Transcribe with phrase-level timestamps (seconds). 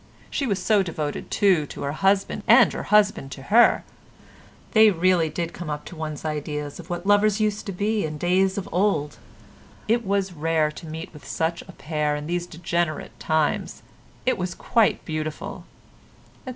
[0.31, 3.83] She was so devoted too to her husband and her husband to her;
[4.71, 8.17] they really did come up to one's ideas of what lovers used to be in
[8.17, 9.19] days of old;
[9.87, 13.83] it was rare to meet with such a pair in these degenerate times;
[14.25, 15.65] it was quite beautiful,
[16.47, 16.49] etc.